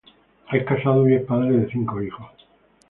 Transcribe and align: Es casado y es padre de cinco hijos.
Es 0.51 0.63
casado 0.65 1.07
y 1.07 1.13
es 1.13 1.23
padre 1.25 1.51
de 1.51 1.69
cinco 1.69 2.01
hijos. 2.01 2.31